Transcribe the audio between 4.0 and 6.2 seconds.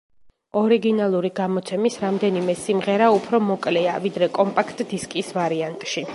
ვიდრე კომპაქტ დისკის ვარიანტში.